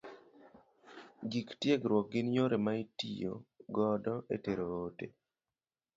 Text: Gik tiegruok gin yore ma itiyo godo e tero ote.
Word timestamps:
Gik 1.31 1.47
tiegruok 1.59 2.05
gin 2.13 2.27
yore 2.35 2.57
ma 2.65 2.71
itiyo 2.83 3.33
godo 3.75 4.15
e 4.33 4.37
tero 4.43 4.65
ote. 4.85 5.05